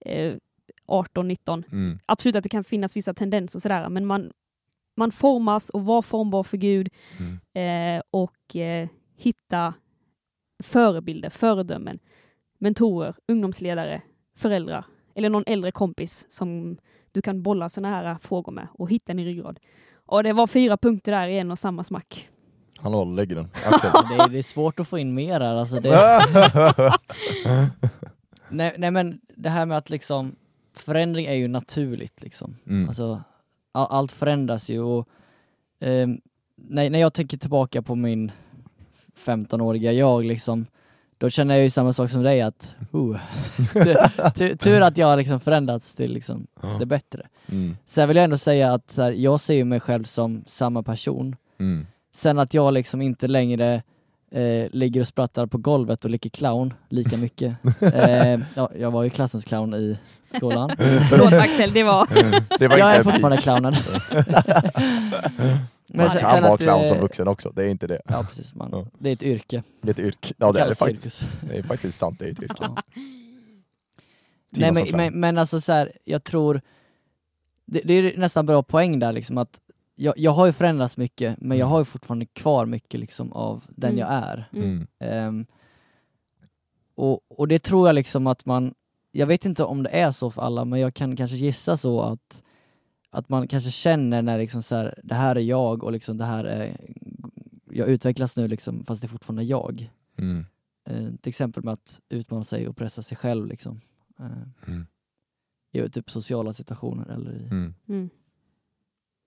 [0.00, 0.34] eh,
[0.86, 1.64] 18-19.
[1.72, 1.98] Mm.
[2.06, 4.32] Absolut att det kan finnas vissa tendenser sådär, men man,
[4.96, 7.96] man formas och var formbar för Gud Mm.
[7.98, 9.74] eh, och eh, hitta
[10.62, 11.98] förebilder, föredömen,
[12.58, 14.02] mentorer, ungdomsledare,
[14.36, 16.78] föräldrar eller någon äldre kompis som
[17.12, 19.60] du kan bolla sådana här frågor med och hitta en ryggrad.
[20.06, 22.28] Och det var fyra punkter där i en och samma smack.
[22.80, 23.48] Han håller lägger den.
[23.66, 23.90] Axel.
[24.16, 25.80] Det är, det är svårt att få in mer här alltså.
[25.80, 25.90] Det,
[28.48, 30.36] nej, nej men det här med att liksom,
[30.76, 32.56] förändring är ju naturligt liksom.
[32.66, 32.88] Mm.
[32.88, 33.22] Alltså,
[33.72, 35.08] all, allt förändras ju och
[35.80, 36.20] ehm,
[36.56, 38.32] när, när jag tänker tillbaka på min
[39.24, 40.66] 15-åriga jag liksom,
[41.18, 42.76] då känner jag ju samma sak som dig att,
[44.34, 46.46] tu- tur att jag har liksom förändrats till liksom
[46.78, 47.26] det bättre.
[47.48, 47.76] Mm.
[47.86, 51.36] Sen vill jag ändå säga att här, jag ser ju mig själv som samma person.
[51.58, 51.86] Mm.
[52.18, 53.82] Sen att jag liksom inte längre
[54.30, 57.56] eh, ligger och sprattlar på golvet och leker clown lika mycket.
[57.80, 59.98] eh, ja, jag var ju klassens clown i
[60.36, 60.70] skolan.
[61.10, 62.08] Förlåt Axel, det var...
[62.58, 63.74] Det var jag är fortfarande clownen.
[65.94, 68.00] Man sen- kan sen vara att, clown eh, som vuxen också, det är inte det.
[68.08, 68.68] Ja precis, man.
[68.72, 68.86] Ja.
[68.98, 69.62] det är ett yrke.
[69.80, 70.34] Det är ett yrke.
[70.36, 71.24] Ja det är det faktiskt.
[71.40, 72.54] Det är faktiskt sant, det är ett yrke.
[72.60, 72.82] Ja.
[74.50, 76.60] Nej men, men, men alltså så här, jag tror,
[77.66, 79.60] det, det är nästan bra poäng där liksom att
[79.98, 83.64] jag, jag har ju förändrats mycket men jag har ju fortfarande kvar mycket liksom av
[83.68, 83.98] den Mm.
[83.98, 84.48] jag är.
[84.52, 84.86] Mm.
[84.98, 85.46] Ehm,
[86.94, 88.74] och, och det tror jag liksom att man,
[89.12, 92.00] jag vet inte om det är så för alla men jag kan kanske gissa så
[92.00, 92.42] att,
[93.10, 96.24] att man kanske känner när liksom så här, det här är jag och liksom det
[96.24, 96.76] här är,
[97.70, 99.90] jag utvecklas nu liksom fast det är fortfarande jag.
[100.18, 100.46] Mm.
[100.88, 103.80] Eh, till exempel med att utmana sig och pressa sig själv liksom.
[104.66, 104.86] Mm.
[105.72, 107.74] I typ sociala situationer eller i Mm.
[107.88, 108.10] Mm.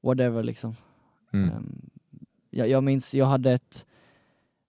[0.01, 0.75] Whatever liksom.
[1.33, 1.49] Mm.
[1.49, 1.89] Ehm,
[2.49, 3.85] jag, jag minns, jag hade ett,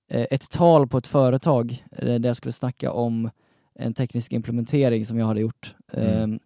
[0.09, 3.31] eh, ett tal på ett företag eh, där jag skulle snacka om
[3.75, 5.75] en teknisk implementering som jag hade gjort.
[5.93, 6.09] Mm.
[6.23, 6.41] Ehm,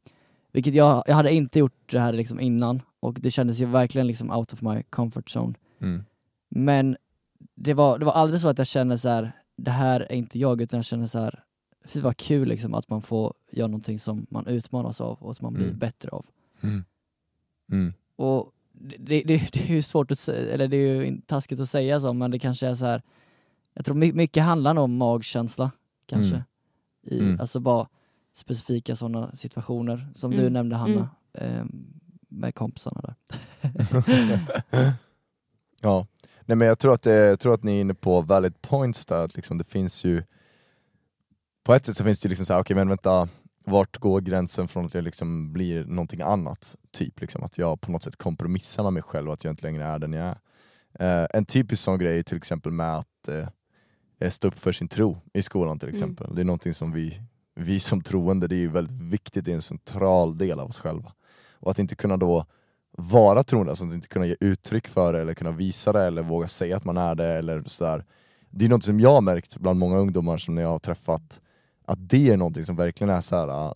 [0.53, 4.07] vilket jag, jag hade inte gjort det här liksom innan och det kändes ju verkligen
[4.07, 5.55] liksom out of my comfort zone.
[5.81, 6.05] Mm.
[6.49, 6.97] Men
[7.55, 10.39] det var, det var aldrig så att jag kände så här, det här är inte
[10.39, 11.43] jag, utan jag kände så här,
[11.85, 15.45] fy vad kul liksom att man får göra någonting som man utmanas av och som
[15.45, 15.79] man blir Mm.
[15.79, 16.27] bättre av.
[16.61, 16.85] Mm.
[17.73, 17.93] Mm.
[18.17, 21.69] Och det, det, det, är ju svårt att säga, eller det är ju taskigt att
[21.69, 23.03] säga så, men det kanske är så här.
[23.75, 25.71] jag tror my- mycket handlar om magkänsla,
[26.07, 26.35] kanske.
[26.35, 26.45] Mm.
[27.07, 27.41] I, Mm.
[27.41, 27.89] Alltså bara
[28.35, 30.53] specifika sådana situationer, som du Mm.
[30.53, 31.09] nämnde Hanna,
[31.39, 31.87] ehm,
[32.29, 33.15] med kompisarna där.
[35.83, 36.07] Ja,
[36.45, 39.07] nej men jag tror att, det, jag tror att ni är inne på valid points
[39.07, 40.23] där, att liksom det finns ju
[41.65, 43.29] På ett sätt så finns det ju liksom såhär, okej men vänta,
[43.67, 46.77] vart går gränsen från att jag liksom blir någonting annat?
[46.91, 49.63] Typ liksom att jag på något sätt kompromissar med mig själv och att jag inte
[49.63, 50.39] längre är den jag är.
[50.99, 53.29] Eh, en typisk sån grej är till exempel med att
[54.21, 56.35] eh, stå upp för sin tro i skolan till exempel.
[56.35, 57.21] Det är någonting som vi,
[57.55, 61.13] vi som troende, det är väldigt viktigt, det är en central del av oss själva.
[61.53, 62.47] Och att inte kunna då
[62.99, 66.23] vara troende, alltså att inte kunna ge uttryck för det eller kunna visa det eller
[66.23, 68.05] våga säga att man är det eller sådär.
[68.51, 71.41] Det är något som jag har märkt bland många ungdomar som jag har träffat,
[71.87, 73.73] att det är någonting som verkligen är så här, uh,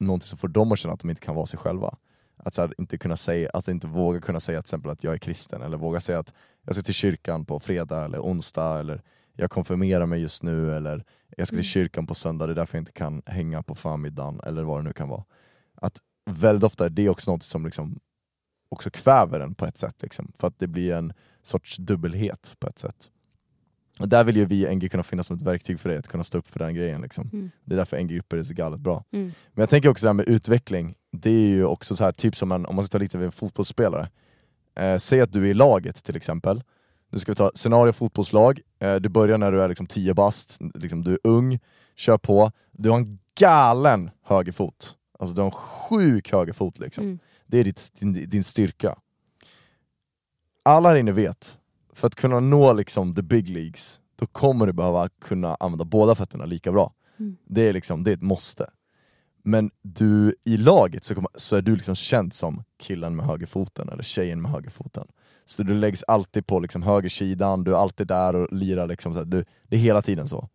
[0.00, 1.94] någonting som får dem att känna att de inte kan vara sig själva.
[2.36, 5.14] Att, så här, inte kunna säga, att inte våga kunna säga till exempel att jag
[5.14, 9.02] är kristen, eller våga säga att jag ska till kyrkan på fredag eller onsdag, eller
[9.32, 11.04] jag konfirmerar mig just nu, eller
[11.36, 14.40] jag ska till kyrkan på söndag, det är därför jag inte kan hänga på förmiddagen,
[14.44, 15.24] eller vad det nu kan vara.
[15.74, 15.98] Att
[16.30, 18.00] väldigt ofta är det också något som liksom
[18.68, 21.12] också kväver en på ett sätt, liksom, för att det blir en
[21.42, 23.10] sorts dubbelhet på ett sätt.
[23.98, 26.24] Och där vill ju vi NG kunna finnas som ett verktyg för dig, att kunna
[26.24, 27.00] stå upp för den grejen.
[27.00, 27.30] Liksom.
[27.32, 27.50] Mm.
[27.64, 29.04] Det är därför NG-grupper är så galet bra.
[29.12, 29.24] Mm.
[29.52, 32.36] Men jag tänker också det här med utveckling, det är ju också så här, typ
[32.36, 34.08] som en, om man ska ta lite vid en fotbollsspelare.
[34.74, 36.62] Eh, säg att du är i laget till exempel,
[37.10, 40.58] nu ska vi ta scenario fotbollslag, eh, du börjar när du är liksom 10 bast,
[40.74, 41.58] liksom, du är ung,
[41.96, 44.96] kör på, du har en galen högerfot.
[45.18, 47.04] Alltså du har en sjuk högerfot liksom.
[47.04, 47.18] Mm.
[47.46, 48.98] Det är ditt, din, din styrka.
[50.62, 51.58] Alla här inne vet,
[51.92, 56.14] för att kunna nå liksom the big leagues, då kommer du behöva kunna använda båda
[56.14, 56.92] fötterna lika bra.
[57.18, 57.36] Mm.
[57.44, 58.70] Det är liksom, det är ett måste.
[59.42, 63.88] Men du, i laget så, kommer, så är du liksom känd som killen med högerfoten,
[63.88, 65.08] eller tjejen med högerfoten.
[65.44, 69.18] Så du läggs alltid på liksom högersidan, du är alltid där och lirar, liksom, så
[69.18, 70.48] här, du, det är hela tiden så.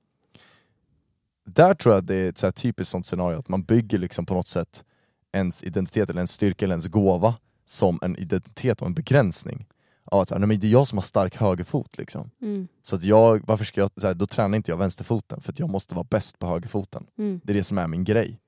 [1.45, 3.97] Där tror jag att det är ett så här typiskt sånt scenario, att man bygger
[3.97, 4.83] liksom på något sätt
[5.31, 9.65] ens identitet, eller ens styrka eller ens gåva som en identitet och en begränsning.
[10.11, 12.31] Att så här, nej, men det är jag som har stark högerfot liksom.
[12.41, 12.67] Mm.
[12.81, 15.69] Så att jag, varför ska jag, så här, då tränar inte jag vänsterfoten, för jag
[15.69, 17.07] måste vara bäst på högerfoten.
[17.17, 17.41] Mm.
[17.43, 18.39] Det är det som är min grej.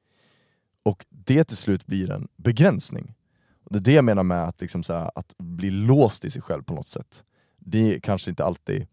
[0.83, 3.15] Och det till slut blir en begränsning.
[3.63, 6.29] Och det är det jag menar med att, liksom så här, att bli låst i
[6.29, 7.23] sig själv på något sätt.
[7.57, 8.87] Det är kanske inte alltid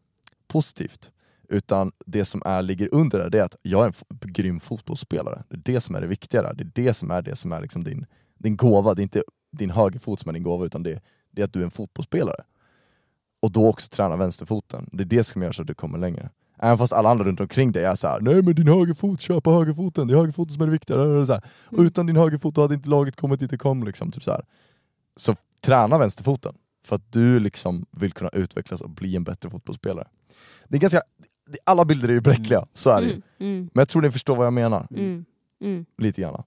[0.48, 1.10] positivt.
[1.48, 5.44] Utan det som är, ligger under det, det är att jag är en grym fotbollsspelare.
[5.48, 6.54] Det är det som är det viktiga där.
[6.54, 8.06] Det är det som är, det som är liksom din,
[8.38, 8.94] din gåva.
[8.94, 11.60] Det är inte din högerfot som är din gåva, utan det, det är att du
[11.60, 12.44] är en fotbollsspelare.
[13.42, 14.88] Och då också träna vänsterfoten.
[14.92, 16.30] Det är det som gör så att du kommer längre.
[16.58, 19.40] Även fast alla andra runt omkring dig är så här: nej men din högerfot, kör
[19.40, 20.96] på högerfoten, det är högerfoten som är det viktiga.
[21.26, 21.42] Så här.
[21.66, 21.86] Och Mm.
[21.86, 23.84] utan din högerfot hade inte laget kommit dit det kom.
[23.84, 24.44] Liksom, typ så, här.
[25.16, 26.54] så träna vänsterfoten,
[26.86, 30.08] för att du liksom vill kunna utvecklas och bli en bättre fotbollsspelare.
[30.68, 31.00] Det är ganska,
[31.64, 33.12] alla bilder är ju bräckliga, så är det ju.
[33.12, 33.22] Mm.
[33.38, 33.60] Mm.
[33.74, 35.24] Men jag tror ni förstår vad jag menar, Mm.
[35.60, 35.86] Mm.
[35.98, 36.42] lite grann.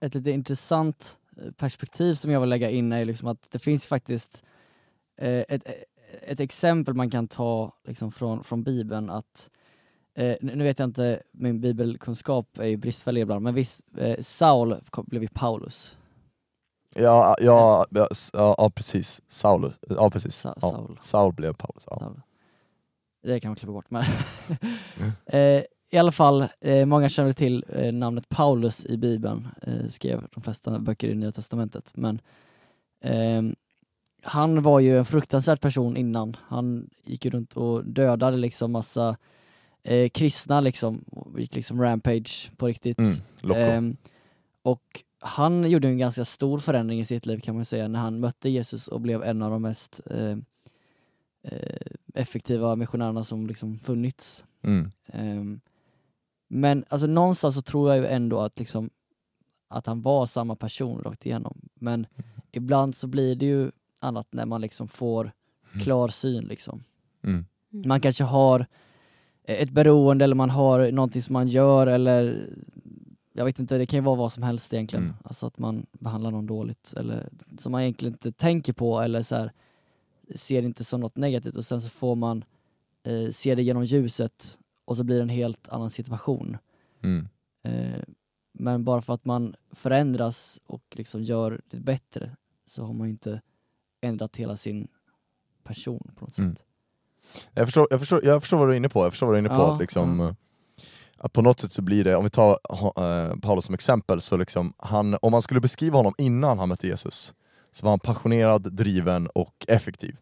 [0.00, 3.86] Ett lite intressant eh, perspektiv som jag vill lägga in är liksom att det finns
[3.86, 4.42] faktiskt
[5.20, 5.62] eh, ett,
[6.22, 9.50] ett exempel man kan ta liksom från, från bibeln att
[10.14, 14.76] eh, nu vet jag inte, min bibelkunskap är ju bristfällig ibland, men visst, eh, Saul
[15.06, 15.96] blev ju Paulus.
[16.94, 20.34] Ja, ja, ja, ja, precis, Saulus, ja precis.
[20.36, 20.96] Sa- Ja, Saul.
[21.00, 21.84] Saul blev Paulus.
[21.90, 21.98] Ja.
[21.98, 22.20] Saul.
[23.22, 23.90] Det kan man klippa bort.
[23.90, 24.04] Men
[25.26, 30.26] eh, I alla fall, eh, många känner till eh, namnet Paulus i Bibeln, eh, skrev
[30.34, 31.92] de flesta böcker i Nya Testamentet.
[31.96, 32.20] Men
[33.04, 33.54] ehm,
[34.22, 36.36] han var ju en fruktansvärd person innan.
[36.40, 39.16] Han gick ju runt och dödade liksom massa
[39.82, 42.98] eh, kristna liksom, och gick liksom rampage på riktigt.
[42.98, 43.56] Mm.
[43.56, 43.96] Ehm,
[44.62, 48.20] och han gjorde en ganska stor förändring i sitt liv kan man säga när han
[48.20, 50.36] mötte Jesus och blev en av de mest eh,
[51.42, 54.44] eh, effektiva missionärerna som liksom funnits.
[54.62, 54.90] Mm.
[55.06, 55.60] Ehm,
[56.48, 58.90] men alltså någonstans så tror jag ju ändå att liksom
[59.68, 61.60] att han var samma person rakt igenom.
[61.74, 62.06] Men
[62.52, 65.32] ibland så blir det ju annat när man liksom får
[65.82, 66.84] klar syn liksom.
[67.22, 67.44] Mm.
[67.70, 68.66] Man kanske har
[69.44, 72.48] ett beroende eller man har någonting som man gör eller
[73.32, 75.04] jag vet inte, det kan ju vara vad som helst egentligen.
[75.04, 75.16] Mm.
[75.24, 79.36] Alltså att man behandlar någon dåligt eller som man egentligen inte tänker på eller så
[79.36, 79.52] här,
[80.34, 82.44] ser inte som något negativt och sen så får man
[83.02, 86.56] eh, se det genom ljuset och så blir det en helt annan situation.
[87.02, 87.28] Mm.
[87.62, 88.02] Eh,
[88.52, 92.36] men bara för att man förändras och liksom gör det bättre
[92.66, 93.40] så har man ju inte
[94.00, 94.88] ändrat hela sin
[95.64, 96.56] person på något Mm.
[96.56, 96.64] sätt.
[97.54, 99.38] Jag förstår, jag, förstår, jag förstår vad du är inne på, jag förstår vad du
[99.38, 99.54] är inne på.
[99.54, 100.32] Ja, att liksom, eh,
[101.18, 102.58] att på något sätt så blir det, om vi tar
[103.30, 106.86] eh, Paulus som exempel, så liksom, han, om man skulle beskriva honom innan han mötte
[106.86, 107.34] Jesus,
[107.72, 110.16] så var han passionerad, driven och effektiv.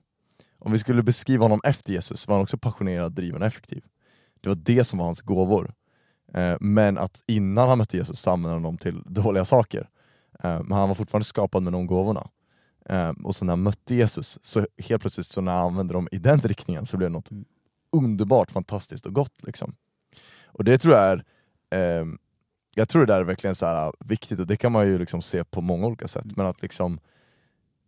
[0.58, 3.82] Om vi skulle beskriva honom efter Jesus så var han också passionerad, driven och effektiv.
[4.40, 5.74] Det var det som var hans gåvor.
[6.34, 9.88] Eh, men att innan han mötte Jesus så använde han dem till dåliga saker.
[10.42, 12.28] Men han var fortfarande skapad med de gåvorna.
[12.88, 16.08] Eh, och så när han mötte Jesus, så helt plötsligt så när han använde dem
[16.12, 17.44] i den riktningen så blev det något Mm.
[17.92, 19.42] underbart, fantastiskt och gott.
[19.42, 19.74] Liksom.
[20.46, 21.24] Och det tror jag är
[21.70, 22.06] eh,
[22.74, 25.22] jag tror det där är verkligen så här viktigt och det kan man ju liksom
[25.22, 26.36] se på många olika sätt.
[26.36, 27.00] Men att liksom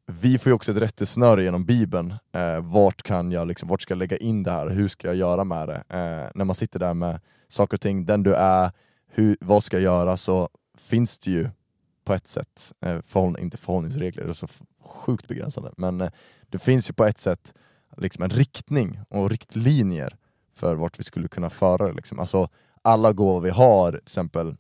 [0.07, 2.15] vi får ju också ett rättesnöre genom bibeln.
[2.33, 4.69] Eh, vart kan jag liksom, vart ska jag lägga in det här?
[4.69, 5.77] Hur ska jag göra med det?
[5.89, 8.71] Eh, när man sitter där med saker och ting, den du är,
[9.09, 10.17] hur, vad ska jag göra?
[10.17, 11.49] Så finns det ju
[12.05, 16.11] på ett sätt, eh, förhåll, inte förhållningsregler, det är så f- sjukt begränsande, men eh,
[16.49, 17.55] det finns ju på ett sätt
[17.97, 20.17] liksom en riktning och riktlinjer
[20.55, 21.93] för vart vi skulle kunna föra det.
[21.93, 22.19] Liksom.
[22.19, 22.49] Alltså,
[22.83, 24.57] alla gåvor vi har, till exempel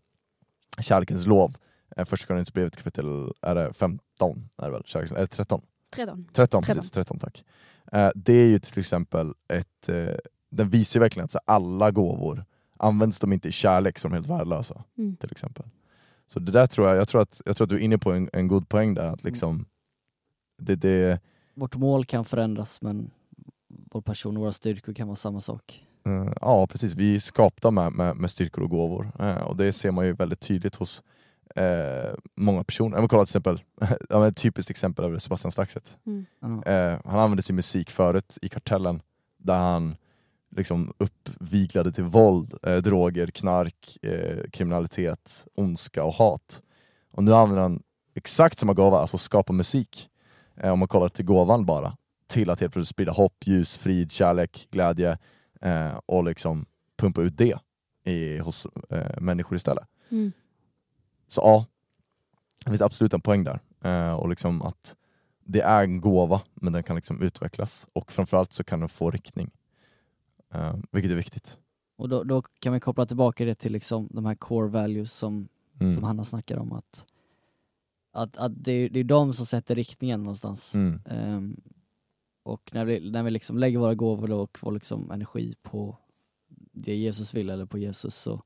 [0.80, 1.56] kärlekens lov,
[1.96, 4.82] eh, första Korinthierbrevet kapitel är det 15, är det väl?
[4.86, 5.62] Kärlekens, är det 13?
[5.96, 6.26] 13.
[6.32, 6.62] 13, 13.
[6.62, 7.44] precis, 13 tack.
[7.92, 9.88] Eh, det är ju till exempel ett,
[10.50, 12.44] den visar ju verkligen att alla gåvor,
[12.80, 14.84] används de inte i kärlek så är de helt värdelösa.
[14.98, 15.16] Mm.
[15.16, 15.66] Till exempel.
[16.26, 18.12] Så det där tror jag, jag tror att, jag tror att du är inne på
[18.12, 19.66] en, en god poäng där, att liksom
[20.60, 21.20] det, det,
[21.54, 23.10] Vårt mål kan förändras men
[23.68, 25.84] vår person och våra styrkor kan vara samma sak.
[26.06, 29.12] eh, ja precis, vi är skapta med, med, med styrkor och gåvor.
[29.18, 31.02] Eh, och det ser man ju väldigt tydligt hos
[31.56, 32.96] eh, många personer.
[32.96, 33.60] Om vi kollar till exempel,
[34.28, 35.98] ett typiskt exempel är Sebastian Staxet.
[36.06, 36.62] Mm.
[36.66, 39.02] Eh, han använde sin musik förut i Kartellen
[39.38, 39.96] där han
[40.56, 46.62] liksom uppviglade till våld, eh, droger, knark, eh, kriminalitet, ondska och hat.
[47.12, 47.82] Och nu använder han
[48.14, 50.09] exakt samma gåva, alltså skapa musik,
[50.64, 51.96] om man kollar till gåvan bara,
[52.26, 55.18] till att helt plötsligt sprida hopp, ljus, frid, kärlek, glädje
[55.60, 57.58] eh, och liksom pumpa ut det
[58.04, 59.88] i, hos eh, människor istället.
[60.10, 60.32] Mm.
[61.26, 61.66] Så ja,
[62.64, 63.60] det finns absolut en poäng där.
[63.84, 64.96] Eh, och liksom att
[65.44, 67.88] det är en gåva, men den kan liksom utvecklas.
[67.92, 69.50] Och framförallt så kan den få riktning.
[70.54, 71.58] Eh, vilket är viktigt.
[71.96, 75.48] Och då, då kan vi koppla tillbaka det till liksom de här core values som,
[75.80, 75.94] Mm.
[75.94, 76.72] som Hanna snackar om.
[76.72, 77.06] Att,
[78.12, 80.74] att, att det, är- det är de som sätter riktningen någonstans.
[80.74, 81.00] Mm.
[81.06, 81.60] Ehm,
[82.42, 85.96] och när vi, när vi liksom lägger våra gåvor och vår liksom energi på
[86.72, 88.42] det Jesus vill eller på Jesus så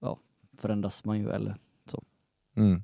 [0.00, 0.18] ja,
[0.58, 1.56] förändras man ju eller
[2.56, 2.82] Mm.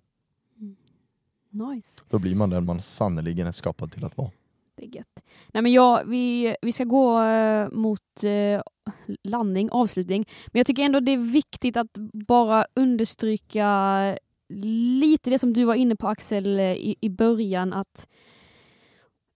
[1.51, 2.03] Nice.
[2.09, 4.31] Då blir man den man sannerligen är skapad till att vara.
[4.75, 5.25] Det är gött.
[5.53, 8.63] Nej, men jag, vi, vi ska gå eh, mot eh,
[9.23, 10.25] landning, avslutning.
[10.47, 13.67] Men jag tycker ändå det är viktigt att bara understryka
[15.01, 17.73] lite det som du var inne på Axel eh, i, i början.
[17.73, 18.09] att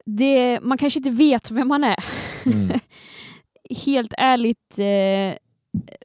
[0.07, 2.05] det, Man kanske inte vet vem man är.
[2.47, 2.79] Mm.
[3.85, 5.39] Helt ärligt, eh,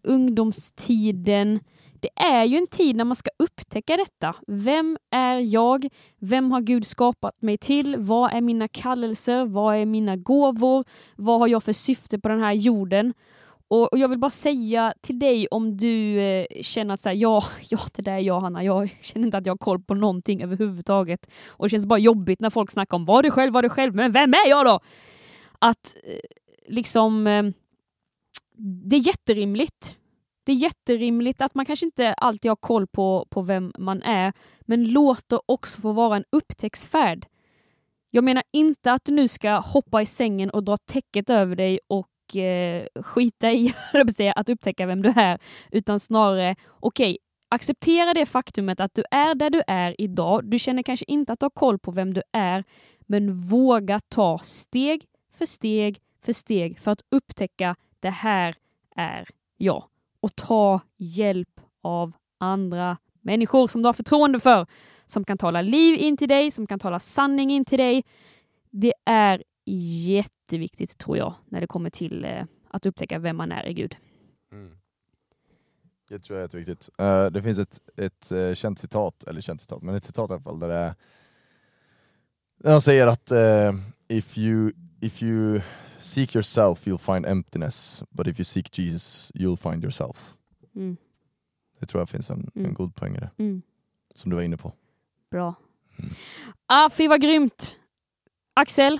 [0.03, 1.59] ungdomstiden,
[2.01, 4.35] det är ju en tid när man ska upptäcka detta.
[4.47, 5.87] Vem är jag?
[6.19, 7.95] Vem har Gud skapat mig till?
[7.97, 9.45] Vad är mina kallelser?
[9.45, 10.83] Vad är mina gåvor?
[11.15, 13.13] Vad har jag för syfte på den här jorden?
[13.69, 17.15] Och, och Jag vill bara säga till dig om du eh, känner att så här,
[17.15, 19.93] ja, ja, det där är jag Hanna, jag känner inte att jag har koll på
[19.93, 21.31] någonting överhuvudtaget.
[21.49, 23.95] Och det känns bara jobbigt när folk snackar om var du själv, var du själv,
[23.95, 24.79] men vem är jag då?
[25.59, 27.43] Att eh, liksom, eh,
[28.89, 29.97] det är jätterimligt.
[30.43, 34.33] Det är jätterimligt att man kanske inte alltid har koll på, på vem man är,
[34.61, 37.25] men låt det också få vara en upptäcktsfärd.
[38.11, 41.79] Jag menar inte att du nu ska hoppa i sängen och dra täcket över dig
[41.87, 45.39] och eh, skita i att att upptäcka vem du är,
[45.71, 47.17] utan snarare, okej,
[47.49, 50.45] acceptera det faktumet att du är där du är idag.
[50.45, 52.63] Du känner kanske inte att du har koll på vem du är,
[52.99, 58.55] men våga ta steg för steg för steg för att upptäcka det här
[58.95, 59.83] är jag.
[60.19, 64.67] Och ta hjälp av andra människor som du har förtroende för,
[65.05, 68.03] som kan tala liv in till dig, som kan tala sanning in till dig.
[68.71, 69.43] Det är
[70.07, 73.97] jätteviktigt tror jag när det kommer till eh, att upptäcka vem man är i Gud.
[76.09, 76.89] Det tror jag är jätteviktigt.
[77.01, 80.33] Uh, det finns ett, ett eh, känt citat, eller känt citat, men ett citat i
[80.33, 80.95] alla fall, där det är
[82.63, 83.73] han säger att eh,
[84.07, 85.61] if, you, if you
[85.99, 90.33] seek yourself you'll find emptiness, but if you seek Jesus you'll find yourself.
[90.75, 90.97] Mm.
[91.79, 92.73] Det tror jag finns en, en Mm.
[92.73, 93.61] god poäng i det, Mm.
[94.15, 94.73] som du var inne på.
[95.31, 95.55] Bra.
[95.99, 96.11] Mm.
[96.65, 97.77] Ah, fy vad grymt!
[98.53, 98.99] Axel,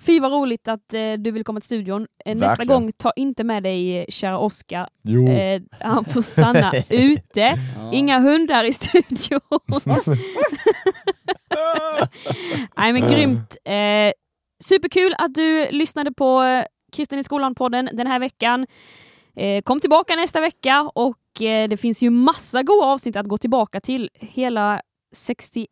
[0.00, 2.06] fy vad roligt att eh, du vill komma till studion.
[2.24, 4.88] Eh, nästa gång, ta inte med dig eh, kära Oskar.
[5.28, 7.40] Eh, han får stanna ute.
[7.76, 7.92] Ja.
[7.92, 9.40] Inga hundar i studion.
[12.76, 13.56] Nej men grymt.
[13.64, 14.12] Eh,
[14.64, 18.66] superkul att du lyssnade på eh, Kristen i skolan-podden den här veckan.
[19.36, 23.38] Eh, kom tillbaka nästa vecka och eh, det finns ju massa goda avsnitt att gå
[23.38, 24.10] tillbaka till.
[24.20, 24.80] Hela
[25.12, 25.68] 61,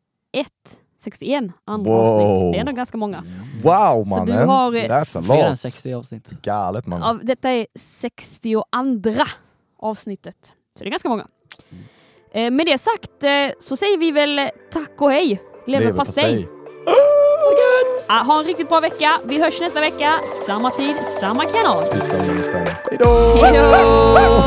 [1.03, 2.01] 61 andra Wow.
[2.01, 2.53] avsnitt.
[2.53, 3.25] Det är ändå ganska många.
[3.63, 4.49] Wow Så du mannen!
[4.49, 5.59] har, eh, That's a Fler än lot!
[5.59, 6.31] 60 avsnitt.
[6.43, 7.03] Galet mannen.
[7.09, 8.63] Av, detta är 62
[9.83, 10.37] avsnittet.
[10.79, 11.27] Så det är ganska många.
[12.35, 13.31] Eh, med det sagt eh,
[13.61, 14.41] så säger vi väl
[14.73, 15.43] tack och hej.
[15.67, 16.49] Leverpastej.
[18.09, 19.21] Ah, ha en riktigt bra vecka.
[19.25, 20.13] Vi hörs nästa vecka.
[20.47, 21.85] Samma tid, samma kanal.
[21.95, 22.67] Vi ska in i stan.
[22.91, 23.45] Hejdå!
[23.45, 24.43] Hejdå!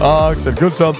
[0.02, 0.94] Ah, Axel Gullström.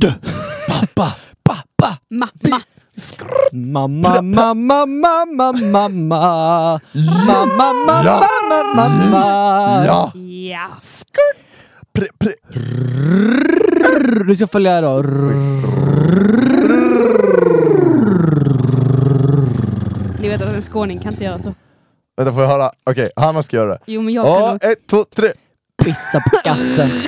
[0.00, 0.12] Du.
[0.68, 1.98] Pappa, pappa.
[2.10, 2.60] Mamma.
[3.52, 6.80] Mamma, mamma, mamma, mamma.
[7.26, 8.22] Mamma, mamma, Ja.
[8.50, 9.84] mamma, mamma.
[9.86, 10.12] Ja!
[10.14, 10.68] Ja.
[11.92, 12.32] Pre, pre.
[14.24, 15.02] Du ska följa då.
[20.20, 21.54] Ni vet att en skåning kan inte göra så.
[22.16, 22.70] Vänta får jag höra?
[22.90, 23.78] Okej, Hanna ska göra det.
[23.86, 24.64] Jo men jag kan Ja, nog...
[24.72, 25.32] ett, två, tre.
[25.84, 26.90] Pissa på katten.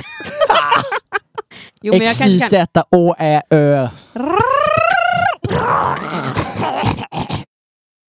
[1.85, 2.27] Jo men jag kan...
[2.27, 2.35] kan...
[2.35, 3.87] X-Y-Z-Å-Ä-Ö.